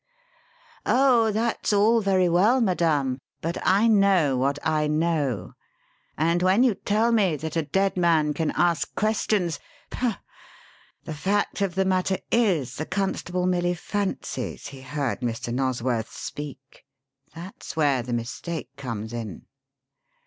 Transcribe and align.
"Oh, 0.83 1.31
that's 1.31 1.71
all 1.71 2.01
very 2.01 2.27
well, 2.27 2.59
madame, 2.59 3.19
but 3.39 3.59
I 3.61 3.87
know 3.87 4.35
what 4.35 4.57
I 4.65 4.87
know; 4.87 5.53
and 6.17 6.41
when 6.41 6.63
you 6.63 6.73
tell 6.73 7.11
me 7.11 7.35
that 7.35 7.55
a 7.55 7.61
dead 7.61 7.97
man 7.97 8.33
can 8.33 8.49
ask 8.55 8.95
questions 8.95 9.59
Pah! 9.91 10.17
The 11.03 11.13
fact 11.13 11.61
of 11.61 11.75
the 11.75 11.85
matter 11.85 12.17
is 12.31 12.77
the 12.77 12.85
constable 12.87 13.45
merely 13.45 13.75
fancies 13.75 14.69
he 14.69 14.81
heard 14.81 15.19
Mr. 15.19 15.53
Nosworth 15.53 16.11
speak. 16.11 16.83
That's 17.35 17.75
where 17.75 18.01
the 18.01 18.11
mistake 18.13 18.75
comes 18.77 19.13
in. 19.13 19.45